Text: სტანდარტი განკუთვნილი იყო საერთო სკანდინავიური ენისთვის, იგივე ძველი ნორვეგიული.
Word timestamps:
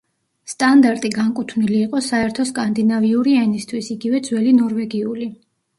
სტანდარტი 0.53 1.11
განკუთვნილი 1.17 1.77
იყო 1.81 2.01
საერთო 2.07 2.47
სკანდინავიური 2.53 3.39
ენისთვის, 3.47 3.95
იგივე 3.99 4.25
ძველი 4.31 4.61
ნორვეგიული. 4.65 5.33